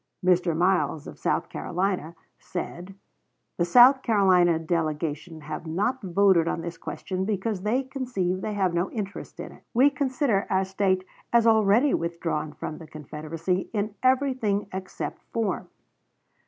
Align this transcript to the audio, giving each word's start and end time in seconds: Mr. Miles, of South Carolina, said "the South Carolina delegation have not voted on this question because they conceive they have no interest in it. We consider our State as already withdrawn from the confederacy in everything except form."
Mr. 0.25 0.57
Miles, 0.57 1.05
of 1.05 1.19
South 1.19 1.47
Carolina, 1.47 2.15
said 2.39 2.95
"the 3.57 3.65
South 3.65 4.01
Carolina 4.01 4.57
delegation 4.57 5.41
have 5.41 5.67
not 5.67 6.01
voted 6.01 6.47
on 6.47 6.61
this 6.61 6.75
question 6.75 7.23
because 7.23 7.61
they 7.61 7.83
conceive 7.83 8.41
they 8.41 8.55
have 8.55 8.73
no 8.73 8.89
interest 8.89 9.39
in 9.39 9.51
it. 9.51 9.63
We 9.75 9.91
consider 9.91 10.47
our 10.49 10.65
State 10.65 11.03
as 11.31 11.45
already 11.45 11.93
withdrawn 11.93 12.51
from 12.51 12.79
the 12.79 12.87
confederacy 12.87 13.69
in 13.73 13.93
everything 14.01 14.67
except 14.73 15.21
form." 15.31 15.67